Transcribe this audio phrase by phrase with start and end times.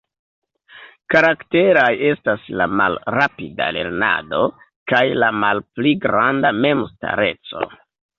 [1.13, 4.39] Karakteraj estas la malrapida lernado,
[4.93, 7.63] kaj la malpli granda memstareco.